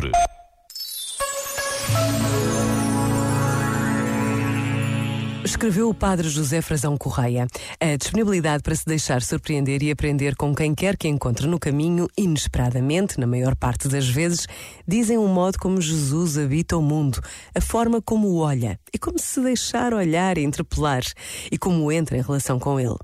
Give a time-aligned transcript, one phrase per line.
[0.00, 0.10] sempre.
[5.44, 7.46] Escreveu o padre José Frazão Correia.
[7.80, 12.08] A disponibilidade para se deixar surpreender e aprender com quem quer que encontre no caminho,
[12.16, 14.46] inesperadamente, na maior parte das vezes,
[14.86, 17.20] dizem o modo como Jesus habita o mundo,
[17.54, 21.02] a forma como o olha e como se deixar olhar e interpelar
[21.50, 22.96] e como entra em relação com ele.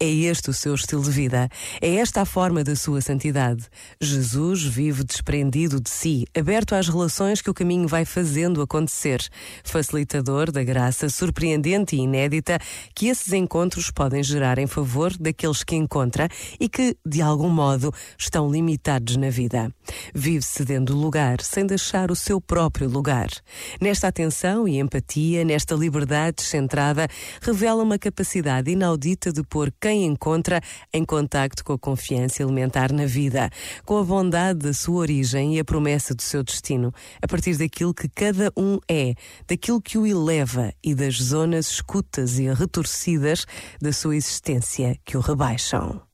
[0.00, 1.48] É este o seu estilo de vida,
[1.80, 3.66] é esta a forma da sua santidade.
[4.00, 9.20] Jesus vive desprendido de si, aberto às relações que o caminho vai fazendo acontecer,
[9.62, 12.58] facilitador da graça surpreendente e inédita
[12.94, 17.92] que esses encontros podem gerar em favor daqueles que encontra e que, de algum modo,
[18.18, 19.72] estão limitados na vida.
[20.14, 23.28] Vive cedendo lugar sem deixar o seu próprio lugar.
[23.80, 27.08] Nesta atenção e empatia, nesta liberdade centrada,
[27.40, 30.60] revela uma capacidade inaudita de pôr quem encontra
[30.92, 33.50] em contacto com a confiança elementar na vida,
[33.84, 37.94] com a bondade da sua origem e a promessa do seu destino, a partir daquilo
[37.94, 39.14] que cada um é,
[39.46, 43.46] daquilo que o eleva e das zonas escutas e retorcidas
[43.80, 46.13] da sua existência que o rebaixam.